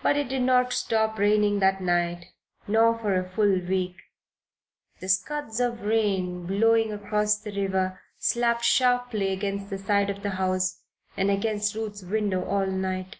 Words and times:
But 0.00 0.16
it 0.16 0.28
did 0.28 0.42
not 0.42 0.72
stop 0.72 1.18
raining 1.18 1.58
that 1.58 1.80
night, 1.80 2.26
nor 2.68 2.96
for 2.96 3.16
a 3.18 3.28
full 3.28 3.58
week. 3.58 3.96
The 5.00 5.08
scuds 5.08 5.58
of 5.58 5.80
rain, 5.82 6.46
blowing 6.46 6.92
across 6.92 7.36
the 7.36 7.50
river, 7.60 8.00
slapped 8.16 8.64
sharply 8.64 9.32
against 9.32 9.68
the 9.68 9.78
side 9.78 10.08
of 10.08 10.22
the 10.22 10.30
house, 10.38 10.82
and 11.16 11.32
against 11.32 11.74
Ruth's 11.74 12.04
window 12.04 12.44
all 12.44 12.66
night. 12.68 13.16